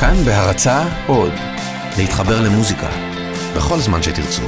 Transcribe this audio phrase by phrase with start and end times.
[0.00, 1.32] כאן בהרצה עוד,
[1.98, 2.88] להתחבר למוזיקה,
[3.56, 4.42] בכל זמן שתרצו.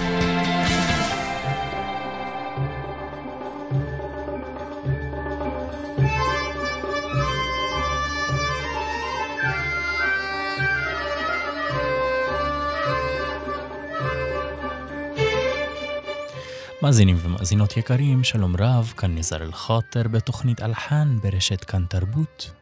[16.82, 22.59] מאזינים ומאזינות יקרים, שלום רב, כאן ניזר אל-חאטר בתוכנית אלחן ברשת כאן תרבות.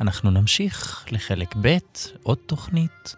[0.00, 1.78] אנחנו נמשיך לחלק ב',
[2.22, 3.16] עוד תוכנית,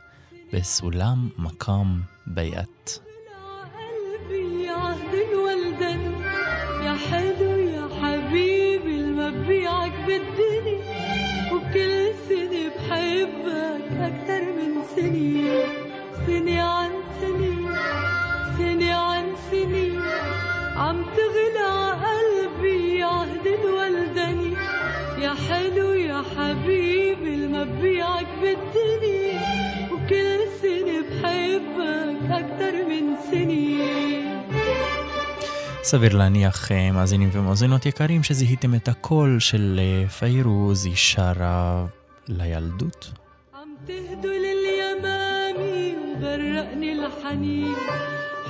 [0.53, 2.91] בסולם מקאם ביאת.
[14.03, 15.67] أكتر من سنين
[16.27, 16.91] سنة عن
[17.21, 17.69] سنين
[18.59, 20.01] سنة عن سنين
[20.77, 21.73] عم تغلى
[22.05, 24.46] قلبي عهد الولدني
[25.19, 29.41] يا حلو يا حبيبي المبيعك بالدنيا
[29.93, 34.43] وكل سنة بحبك أكتر من سنين
[35.85, 39.81] סביר להניח, מאזינים ומאזינות יקרים, שזיהיתם את הקול של
[40.19, 41.87] פיירוז, היא שרה
[42.29, 43.13] לילדות.
[43.55, 47.75] عم تهدوا لليمامي وغرقني الحنين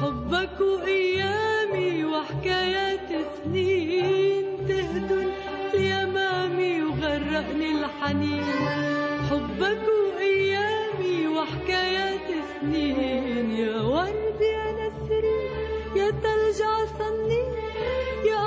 [0.01, 3.09] حبك وأيامي وحكايات
[3.45, 5.23] سنين تهدوا
[5.74, 8.44] اليمامي وغرقني الحنين
[9.30, 9.82] حبك
[10.16, 12.28] وأيامي وحكايات
[12.62, 15.52] سنين يا ورد يا نسرين
[15.96, 17.44] يا تلج عصني
[18.30, 18.44] يا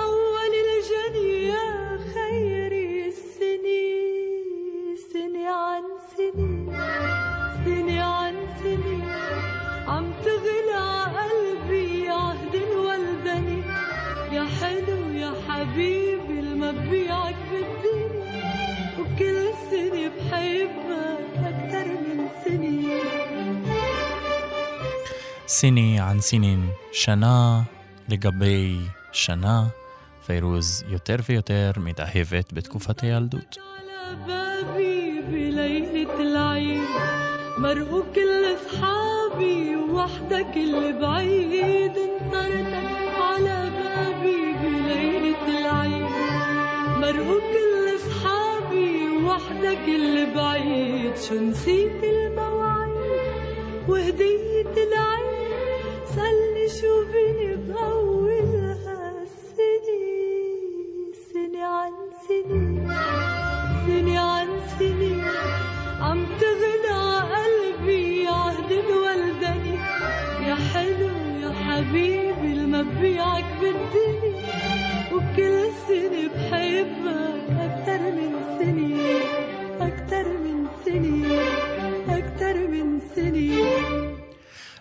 [25.59, 27.61] סיני ען סינין, שנה
[28.09, 28.77] לגבי
[29.11, 29.63] שנה,
[30.25, 33.57] פיירוז יותר ויותר מתאהבת בתקופת הילדות.
[33.59, 36.87] على بابي بليلة العيد
[37.57, 42.89] مرقوا كل اصحابي وحدك اللي بعيد انطرتك
[43.21, 46.11] على بابي بليلة العيد
[47.01, 52.95] مرقوا كل اصحابي وحدك اللي بعيد شو نسيت المواعيد
[53.87, 55.18] وهدية العيد
[56.70, 61.92] سألني شو فيني بأولها السنين سنة عن
[62.28, 62.88] سنين.
[63.86, 64.48] سنة عن
[64.78, 65.24] سنين.
[66.00, 67.00] عم تغلى
[67.34, 69.76] قلبي عهد الولدني
[70.48, 74.56] يا حلو يا حبيبي المبيعك بالدنيا
[75.12, 75.56] وكل
[75.88, 78.79] سنة بحبك أكتر من سنين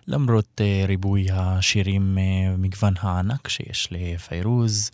[0.09, 4.91] למרות אה, ריבוי השירים אה, ומגוון הענק שיש לפיירוז,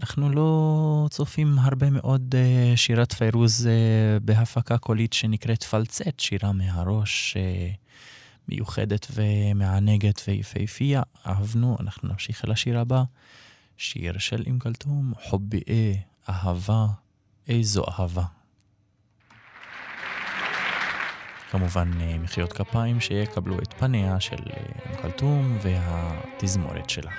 [0.00, 7.36] אנחנו לא צופים הרבה מאוד אה, שירת פיירוז אה, בהפקה קולית שנקראת פלצט, שירה מהראש,
[7.36, 7.70] אה,
[8.48, 11.02] מיוחדת ומענגת ויפהפייה.
[11.26, 13.02] אהבנו, אנחנו נמשיך אל השיר הבא,
[13.76, 15.92] שיר של אום כלתום, חוביאה,
[16.28, 16.86] אהבה,
[17.48, 18.39] איזו אהבה.
[21.50, 27.10] כמובן אה, מחיאות כפיים שיקבלו את פניה של אה, אום כלתום והתזמורת שלה.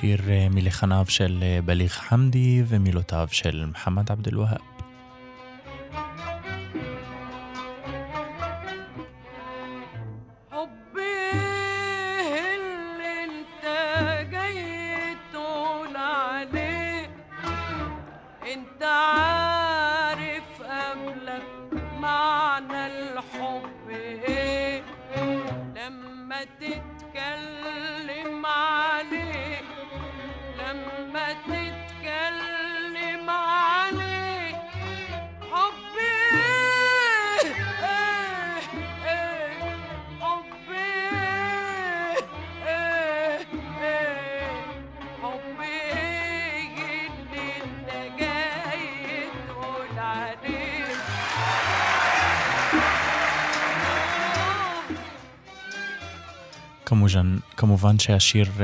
[0.00, 4.77] שיר אה, מלחניו של אה, בליג חמדי ומילותיו של מוחמד עבד אל-והאב.
[56.88, 58.60] כמובן, כמובן שהשיר uh,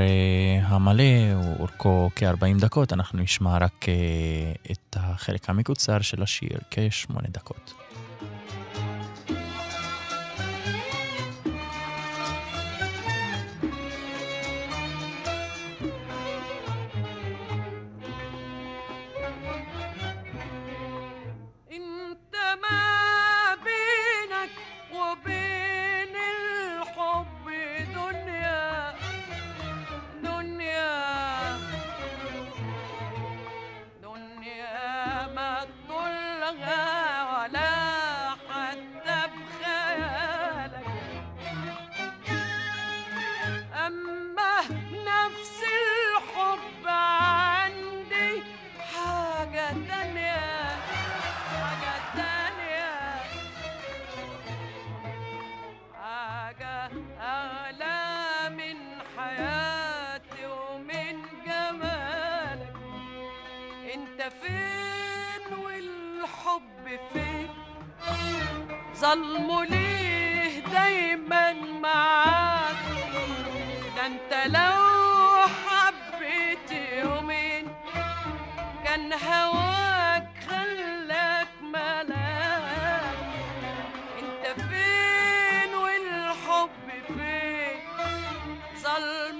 [0.63, 7.27] המלא הוא אורכו כ-40 דקות, אנחנו נשמע רק uh, את החלק המקוצר של השיר, כשמונה
[7.31, 7.84] דקות.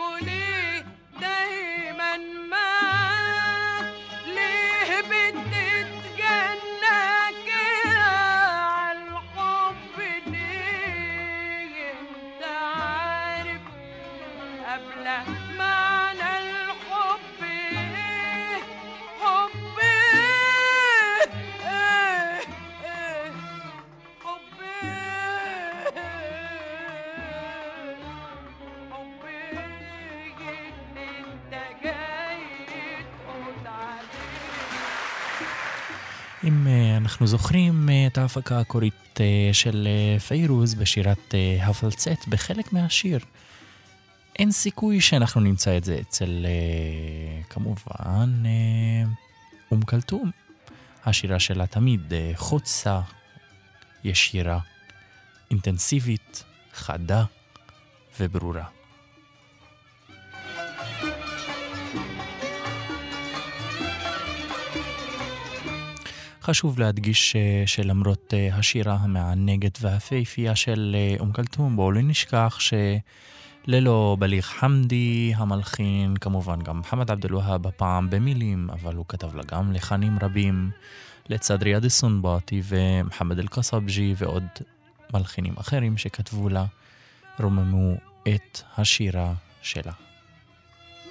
[0.06, 0.45] Monet.
[37.16, 43.20] אנחנו זוכרים אה, את ההפקה הקורית אה, של אה, פיירוז בשירת הפלצט בחלק מהשיר,
[44.40, 46.46] אין סיכוי שאנחנו נמצא את זה אצל,
[47.50, 48.44] כמובן,
[49.72, 50.32] אום כלתום.
[51.06, 53.02] השירה שלה תמיד חוצה,
[54.04, 54.60] ישירה,
[55.52, 57.24] אינטנסיבית, חדה
[58.20, 58.66] וברורה.
[66.45, 72.59] חשוב להדגיש אה, שלמרות אה, השירה המענגת והפייפייה של אה, אום כלתום, בואו לא נשכח
[73.67, 79.43] שללא בליך חמדי המלחין, כמובן גם מוחמד עבד אל-והאב הפעם במילים, אבל הוא כתב לה
[79.43, 80.71] גם לחנים רבים,
[81.29, 84.45] לצד ריאד סונבאטי ומוחמד אל-קסבג'י ועוד
[85.15, 86.65] מלחינים אחרים שכתבו לה,
[87.41, 87.95] רוממו
[88.29, 89.33] את השירה
[89.63, 89.93] שלה.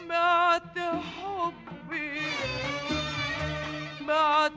[0.10, 2.20] بعت حبي
[4.08, 4.52] بعت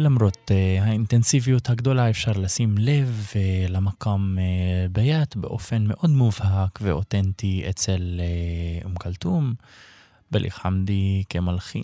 [0.00, 7.64] למרות uh, האינטנסיביות הגדולה, אפשר לשים לב uh, למקם uh, ביאת באופן מאוד מובהק ואותנטי
[7.70, 8.20] אצל
[8.84, 9.54] אום כלתום,
[10.30, 11.82] בליך חמדי כמלחין.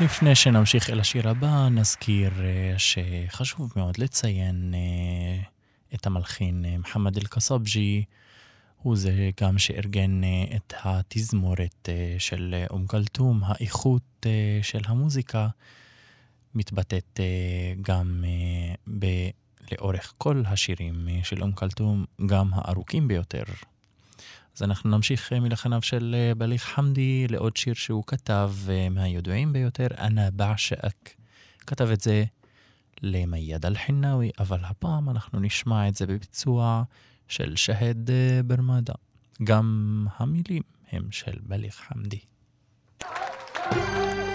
[0.00, 5.42] לפני שנמשיך אל השיר הבא, נזכיר אה, שחשוב מאוד לציין אה,
[5.94, 8.04] את המלחין אה, מוחמד אל-קסבג'י,
[8.82, 10.20] הוא זה גם שארגן
[10.56, 11.88] את התזמורת
[12.18, 13.40] של אום כלתום.
[13.44, 14.26] האיכות
[14.62, 15.48] של המוזיקה
[16.54, 17.20] מתבטאת
[17.82, 18.24] גם.
[19.72, 23.42] לאורך כל השירים של אום כלתום, גם הארוכים ביותר.
[24.58, 29.52] אז אנחנו נמשיך אה, מלחניו של אה, בליך חמדי לעוד שיר שהוא כתב, אה, מהידועים
[29.52, 31.14] ביותר, אנא בעשאק.
[31.66, 32.24] כתב את זה
[33.02, 36.82] למייד אל-חינאווי, אבל הפעם אנחנו נשמע את זה בביצוע
[37.28, 38.10] של שהד
[38.46, 38.94] ברמדה.
[39.44, 40.62] גם המילים
[40.92, 42.20] הם של בליך חמדי.
[43.70, 44.27] thank you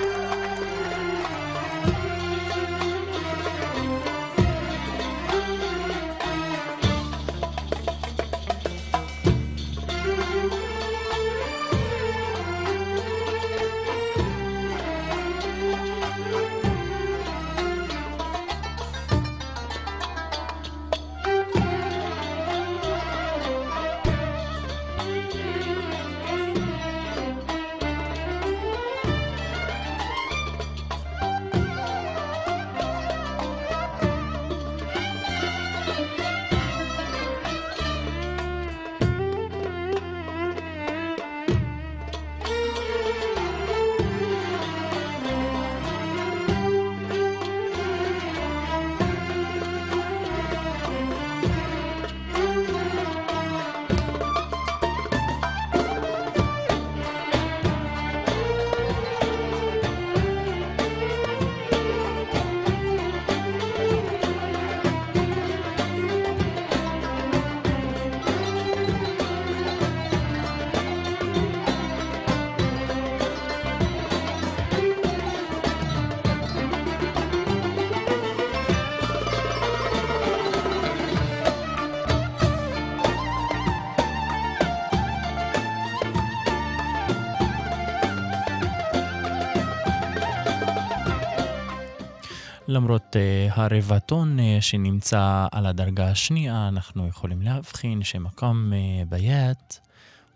[92.73, 99.79] למרות uh, הרבעתון uh, שנמצא על הדרגה השנייה, אנחנו יכולים להבחין שמקום uh, ביית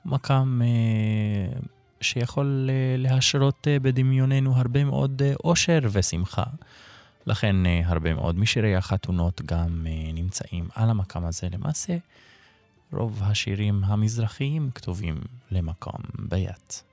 [0.04, 1.66] הוא מקום uh,
[2.02, 6.44] שיכול להשרות בדמיוננו הרבה מאוד אושר ושמחה.
[7.28, 11.98] לכן הרבה מאוד משירי החתונות גם נמצאים על המקום הזה למעשה.
[12.94, 16.84] רוב השירים המזרחיים כתובים למקום ביית.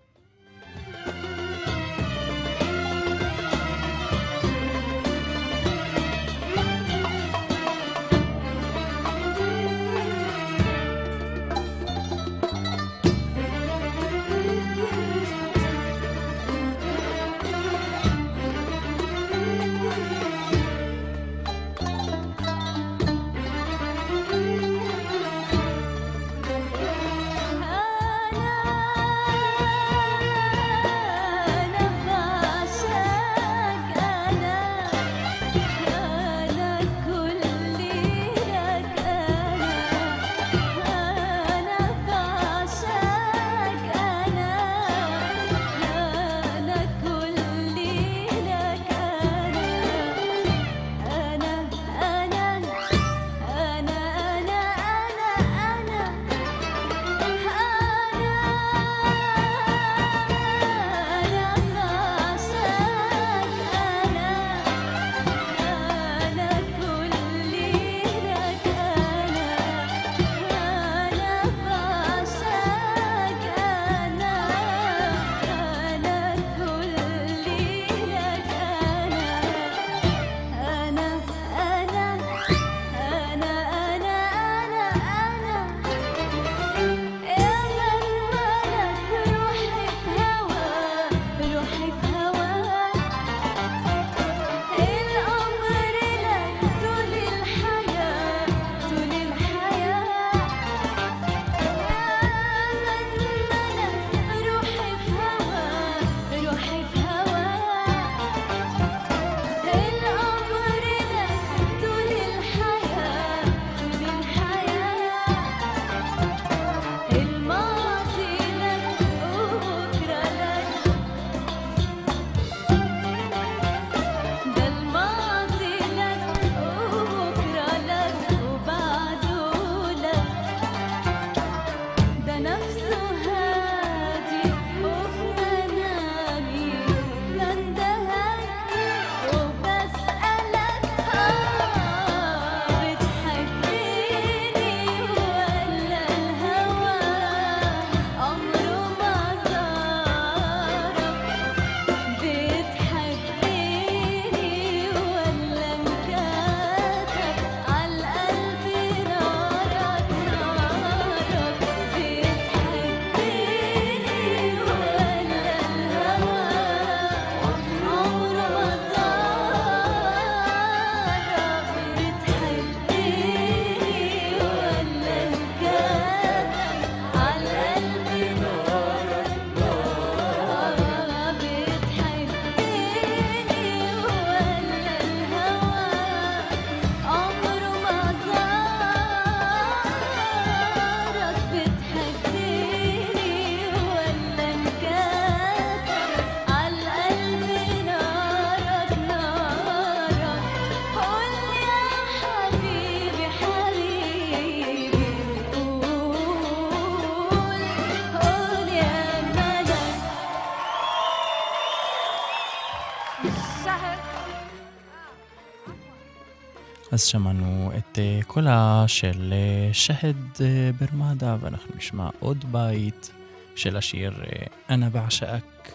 [216.92, 223.10] אז שמענו את אה, קולה של אה, שהד אה, ברמדה, ואנחנו נשמע עוד בית
[223.56, 224.24] של השיר
[224.70, 225.72] "אנה בעשאק"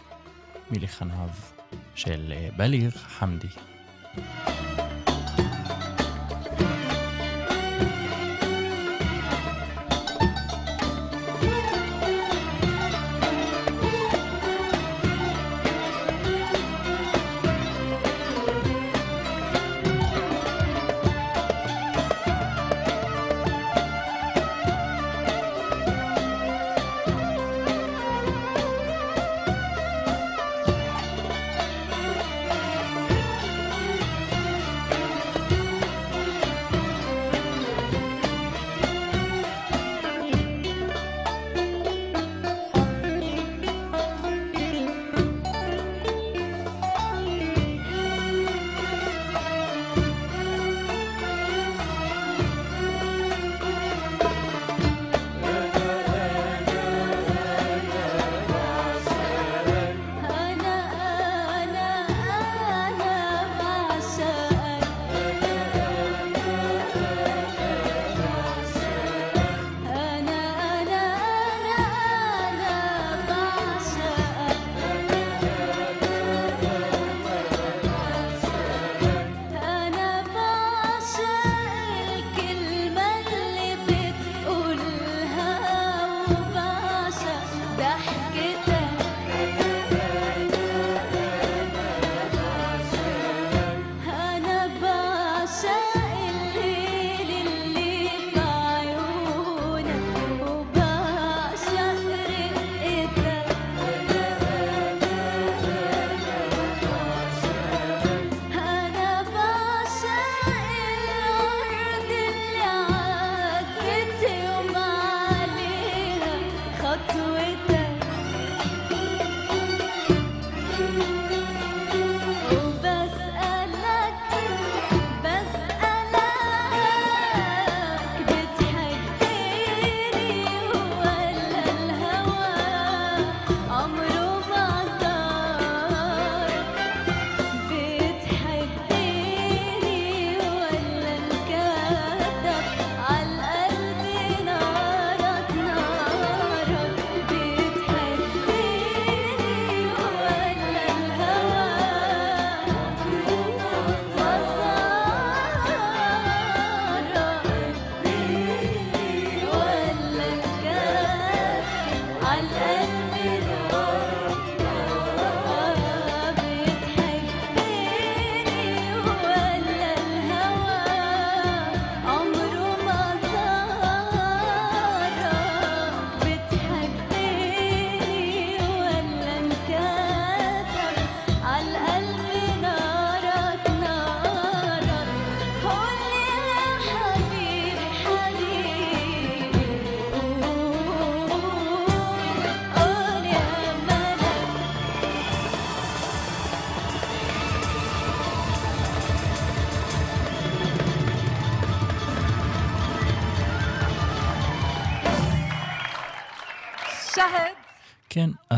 [0.72, 1.30] מלחניו
[1.96, 3.48] של בליג חמדי.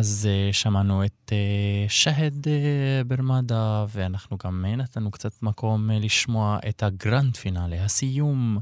[0.01, 6.59] אז uh, שמענו את uh, שהד uh, ברמדה, ואנחנו גם נתנו קצת מקום uh, לשמוע
[6.69, 8.59] את הגרנד פינאלי, הסיום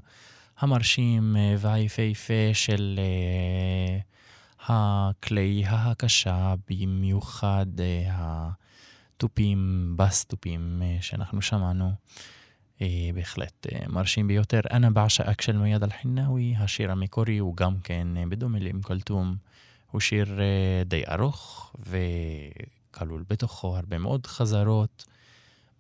[0.60, 4.04] המרשים uh, והיפהפה של uh,
[4.68, 11.92] הכלי ההקשה, במיוחד uh, התופים, בס-תופים uh, שאנחנו שמענו.
[12.78, 12.82] Uh,
[13.16, 14.62] בהחלט uh, מרשים ביותר.
[14.72, 19.36] אנה בעשאק של מיד אל-חינאווי, השיר המקורי הוא גם כן uh, בדומה לאם כולתום.
[19.92, 25.06] הוא שיר אה, די ארוך וכלול בתוכו הרבה מאוד חזרות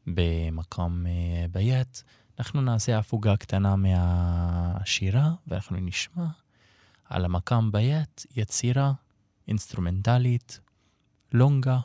[0.07, 2.03] במקום אה, ביית.
[2.39, 6.25] אנחנו נעשה הפוגה קטנה מהשירה ואנחנו נשמע
[7.05, 8.93] על המקם ביית יצירה
[9.47, 10.59] אינסטרומנטלית,
[11.33, 11.79] לונגה.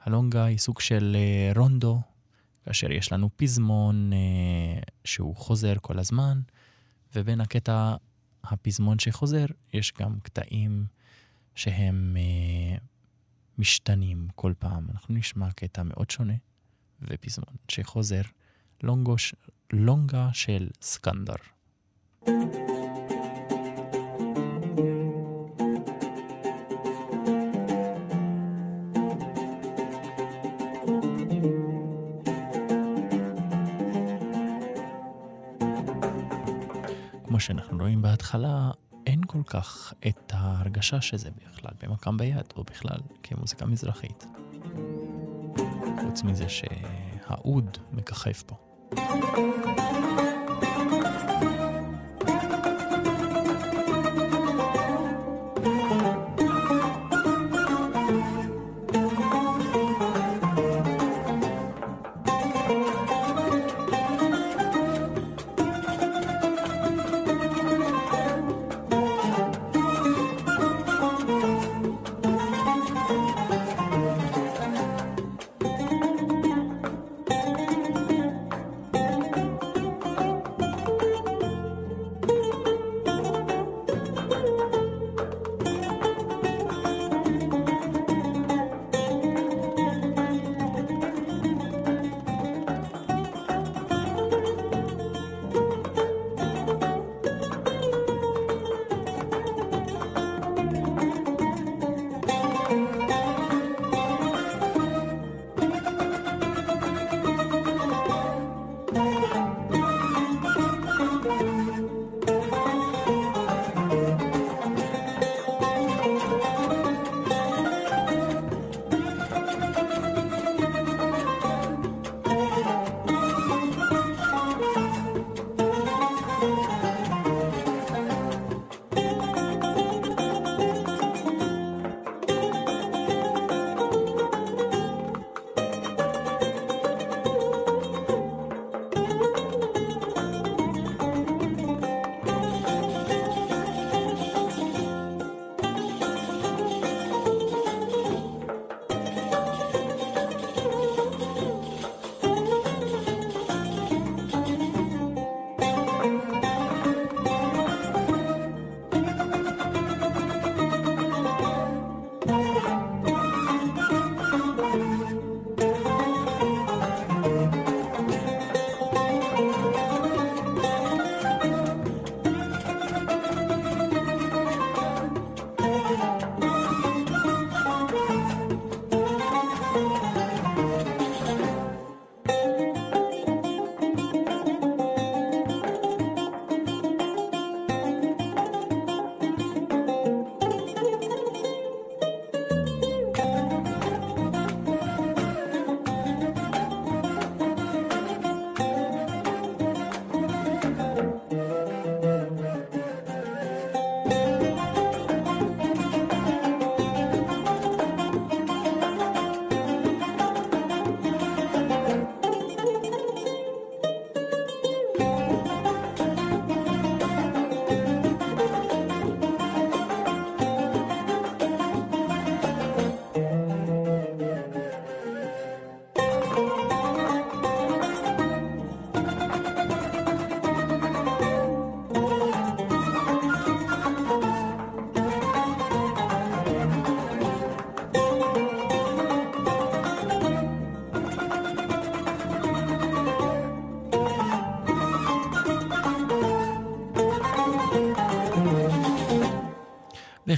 [0.00, 2.00] הלונגה היא סוג של אה, רונדו,
[2.64, 4.10] כאשר יש לנו פזמון
[5.04, 6.40] שהוא חוזר כל הזמן,
[7.14, 7.94] ובין הקטע
[8.44, 10.86] הפזמון שחוזר יש גם קטעים
[11.54, 12.76] שהם אה,
[13.58, 14.86] משתנים כל פעם.
[14.90, 16.34] אנחנו נשמע קטע מאוד שונה
[17.02, 18.22] ופזמון שחוזר,
[18.82, 19.34] לונגוש,
[19.72, 21.34] לונגה של סקנדר.
[37.24, 38.70] כמו שאנחנו רואים בהתחלה,
[39.24, 44.26] כל כך את ההרגשה שזה בכלל במקם ביד, או בכלל כמוזיקה מזרחית.
[46.02, 48.56] חוץ מזה שהאוד מככב פה.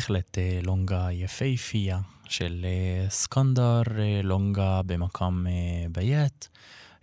[0.04, 5.46] בהחלט אה, לונגה יפהפייה של אה, סקנדר, אה, לונגה במקום
[5.92, 6.48] בית.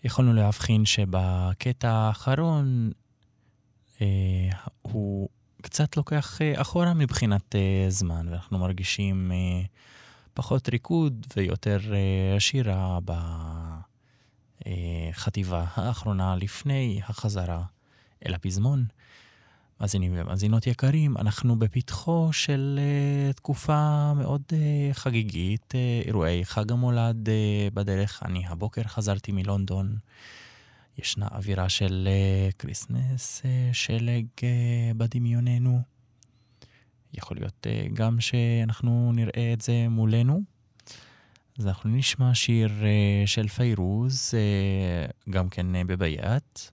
[0.03, 2.91] יכולנו להבחין שבקטע האחרון
[4.81, 5.29] הוא
[5.61, 7.55] קצת לוקח אחורה מבחינת
[7.89, 9.31] זמן, ואנחנו מרגישים
[10.33, 11.79] פחות ריקוד ויותר
[12.39, 12.99] שירה
[14.65, 17.63] בחטיבה האחרונה לפני החזרה
[18.25, 18.85] אל הפזמון.
[19.81, 24.53] מאזינים ומאזינות יקרים, אנחנו בפתחו של uh, תקופה מאוד uh,
[24.93, 28.23] חגיגית, uh, אירועי חג המולד uh, בדרך.
[28.25, 29.95] אני הבוקר חזרתי מלונדון.
[30.97, 34.43] ישנה אווירה של uh, Christmas, uh, שלג uh,
[34.97, 35.81] בדמיוננו.
[37.13, 40.41] יכול להיות uh, גם שאנחנו נראה את זה מולנו.
[41.59, 46.71] אז אנחנו נשמע שיר uh, של פיירוז, uh, גם כן uh, בביאת.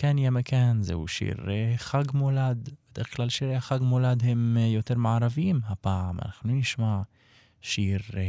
[0.00, 2.68] כן יא מכאן, זהו שיר אה, חג מולד.
[2.92, 5.60] בדרך כלל שירי החג מולד הם אה, יותר מערביים.
[5.64, 7.02] הפעם אנחנו נשמע
[7.62, 8.22] שיר אה,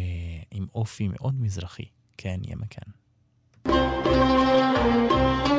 [0.51, 1.85] עם אופי מאוד מזרחי.
[2.17, 2.91] כן יא מכאן.
[3.67, 5.58] ♪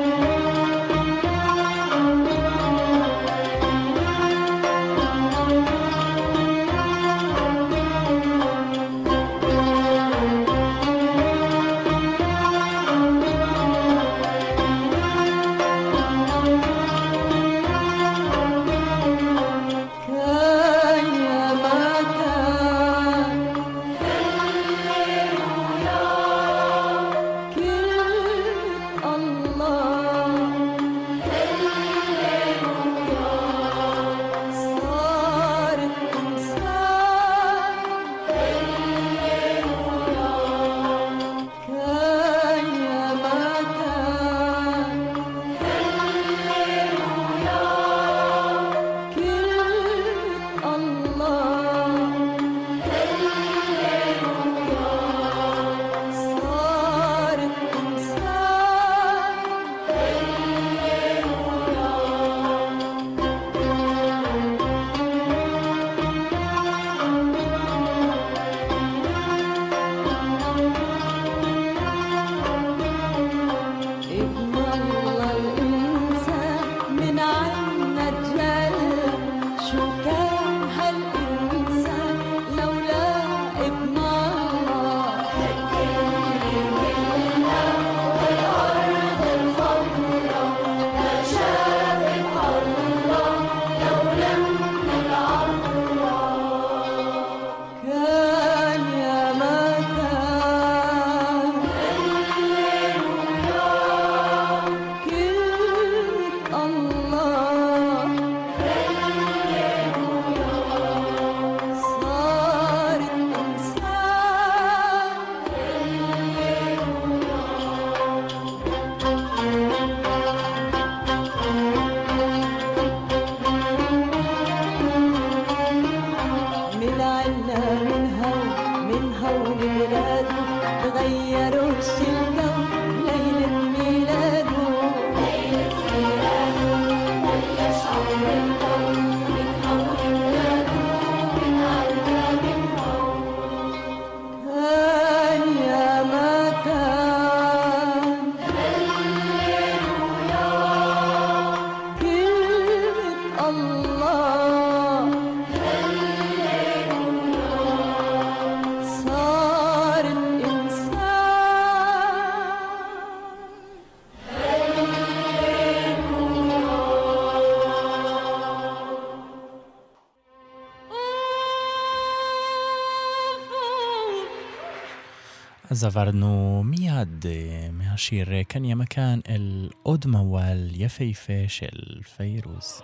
[175.80, 182.82] אז עברנו מיד אה, מהשיר כאן ימקן אל עוד מוואל יפהפה של פיירוז.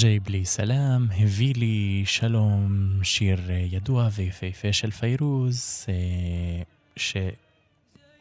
[0.00, 6.62] ג'ייב לי סלאם, הביא לי שלום, שיר אה, ידוע ויפהפה של פיירוז, אה,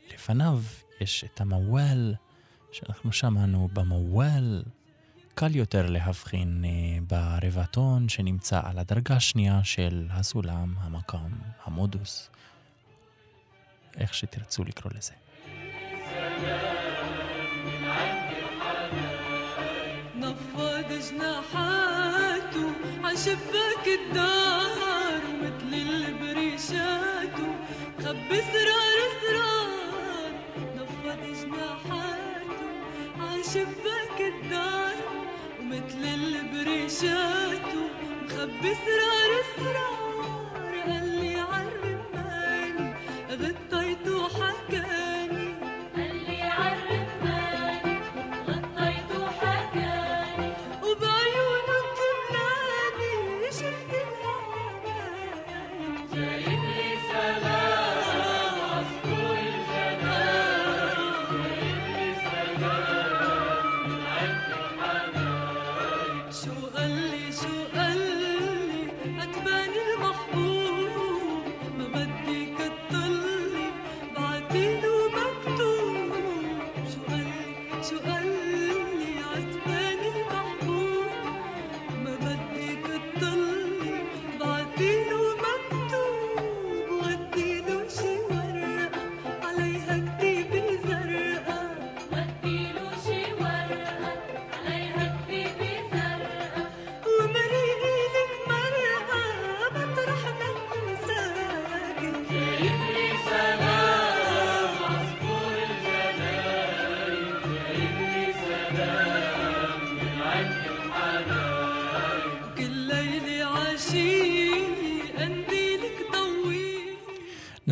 [0.10, 0.62] שלפניו
[1.02, 2.16] יש את המוואל,
[2.72, 4.64] שאנחנו שמענו במוואל.
[5.34, 6.70] קל יותר להבחין אה,
[7.08, 11.32] ברבעטון שנמצא על הדרגה השנייה של הסולם, המקום,
[11.64, 12.30] המודוס,
[13.98, 15.14] איך שתרצו לקרוא לזה.
[20.36, 22.72] نفض جناحاته
[23.04, 27.38] عشباك الدار مثل البريشات.
[28.04, 30.32] خبي اسرار اسرار
[30.76, 32.68] نفض جناحاته.
[33.20, 34.96] عشباك الدار
[35.60, 37.72] ومثل البريشات.
[38.24, 40.05] مخبي اسرار اسرار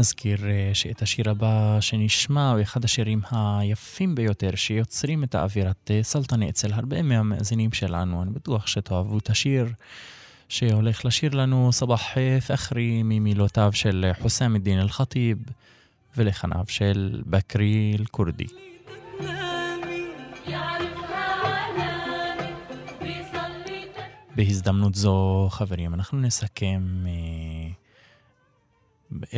[0.03, 5.99] נזכיר אה, שאת השיר הבא שנשמע הוא אחד השירים היפים ביותר שיוצרים את האווירת אה,
[6.03, 8.23] סלטנה אצל הרבה מהמאזינים שלנו.
[8.23, 9.67] אני בטוח שתאהבו את השיר
[10.49, 15.37] שהולך לשיר לנו סבח אה, פחרי ממילותיו של חוסם א-דין אל-ח'טיב
[16.17, 18.47] ולחניו של בכרי אל-כורדי.
[24.35, 26.81] בהזדמנות זו, חברים, אנחנו נסכם...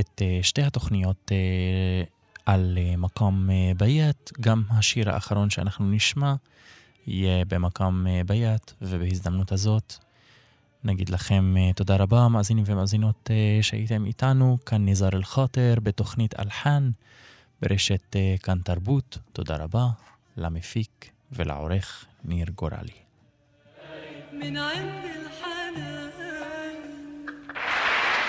[0.00, 2.02] את אה, שתי התוכניות אה,
[2.46, 4.30] על אה, מקום אה, בית.
[4.40, 6.34] גם השיר האחרון שאנחנו נשמע
[7.06, 9.94] יהיה במקום אה, בית, ובהזדמנות הזאת
[10.84, 14.58] נגיד לכם אה, תודה רבה, מאזינים ומאזינות אה, שהייתם איתנו.
[14.66, 16.90] כאן ניזר אל-חאטר בתוכנית אלחן
[17.62, 19.18] ברשת אה, כאן תרבות.
[19.32, 19.86] תודה רבה
[20.36, 23.00] למפיק ולעורך ניר גורלי.
[24.32, 26.03] من عند الحنان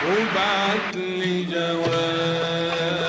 [0.04, 3.05] وبعت لي جواب.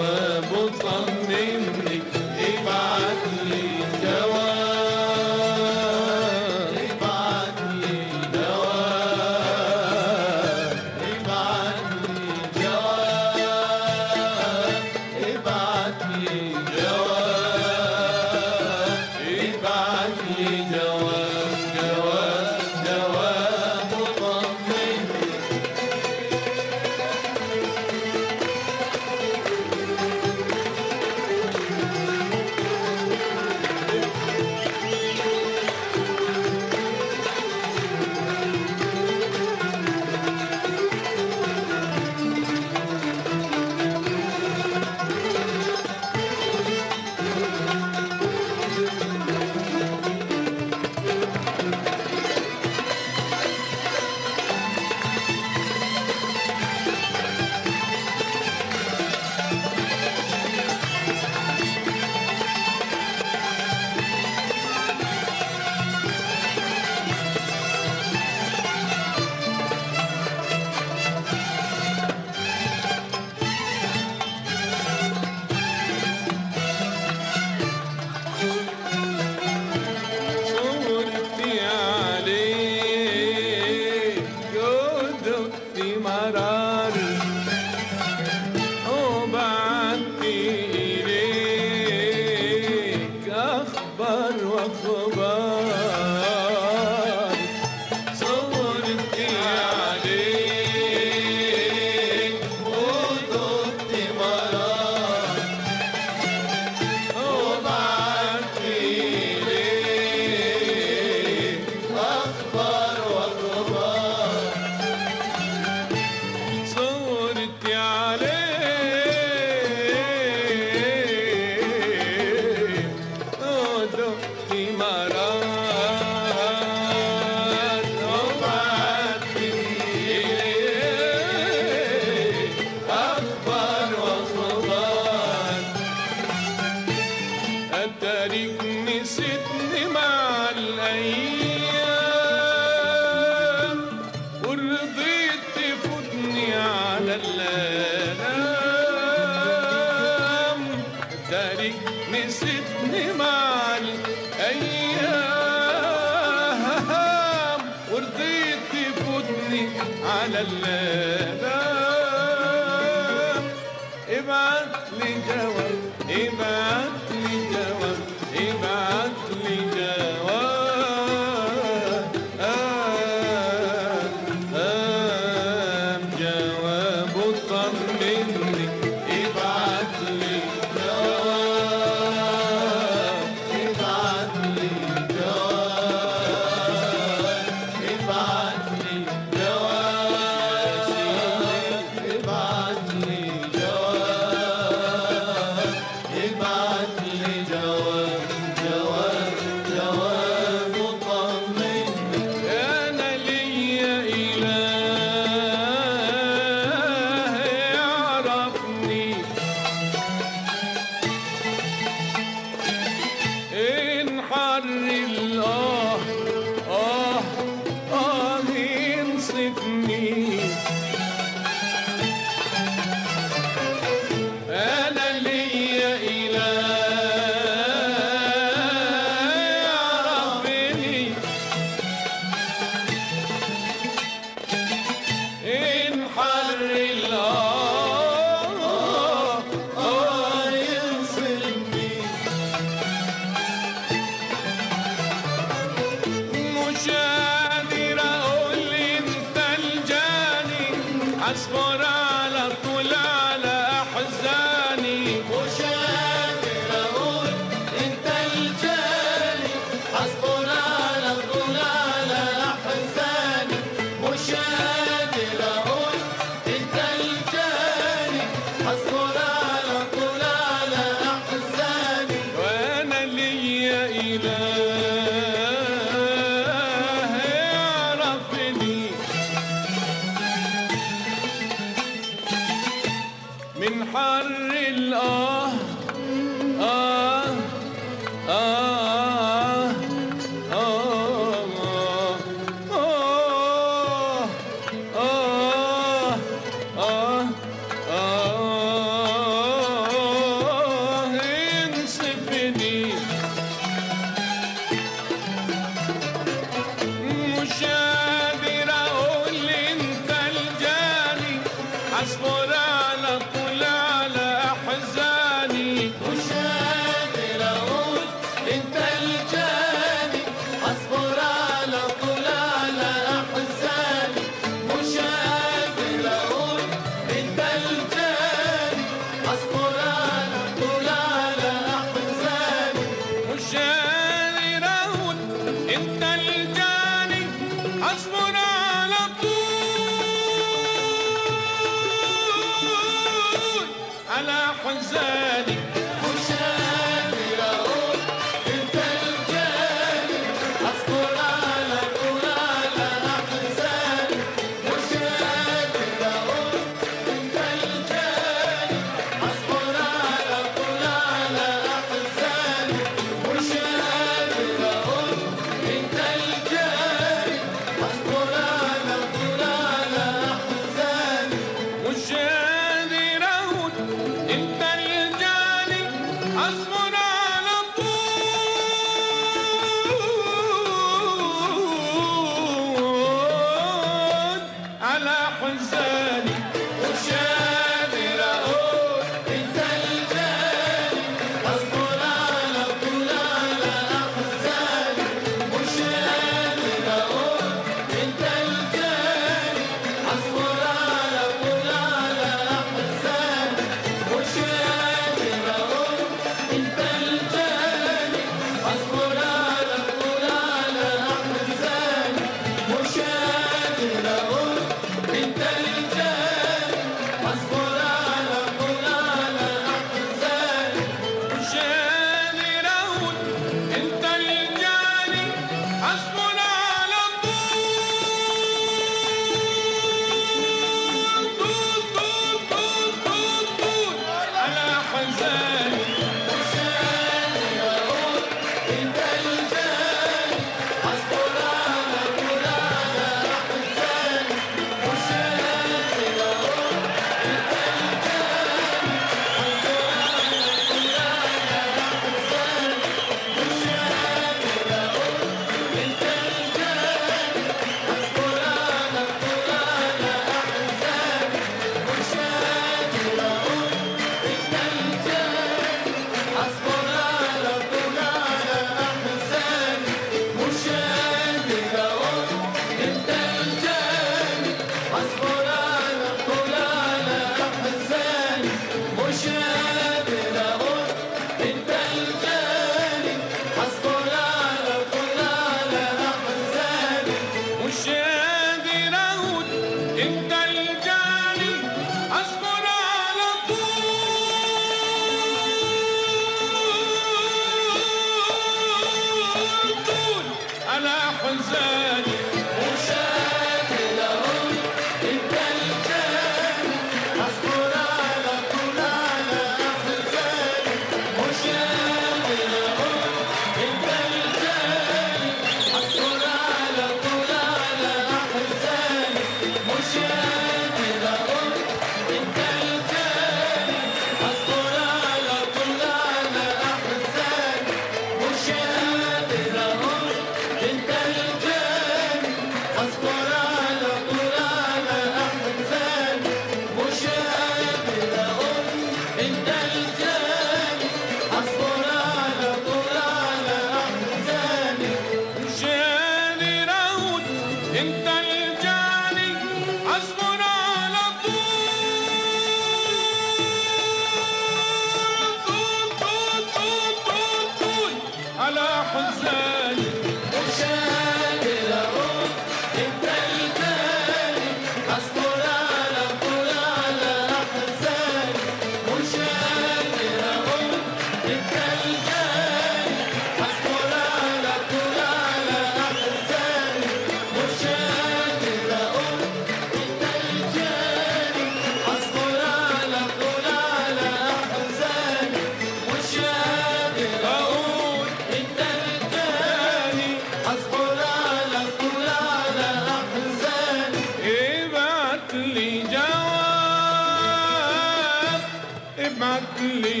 [599.61, 600.00] Lee.